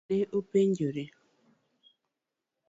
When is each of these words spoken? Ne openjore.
Ne 0.09 0.17
openjore. 0.37 1.05